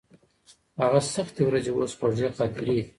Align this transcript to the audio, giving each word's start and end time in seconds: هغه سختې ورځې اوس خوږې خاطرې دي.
هغه 0.81 0.99
سختې 1.13 1.41
ورځې 1.45 1.71
اوس 1.73 1.91
خوږې 1.99 2.27
خاطرې 2.37 2.73
دي. 2.77 2.83